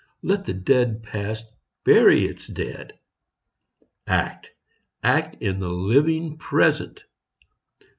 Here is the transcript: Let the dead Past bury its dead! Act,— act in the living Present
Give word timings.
Let 0.23 0.45
the 0.45 0.53
dead 0.55 1.03
Past 1.03 1.45
bury 1.83 2.25
its 2.25 2.47
dead! 2.47 2.97
Act,— 4.07 4.49
act 5.03 5.35
in 5.43 5.59
the 5.59 5.69
living 5.69 6.37
Present 6.39 7.05